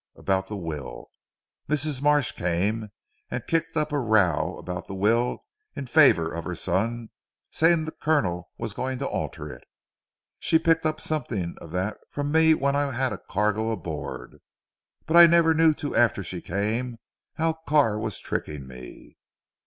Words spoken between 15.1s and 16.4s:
I never knew till after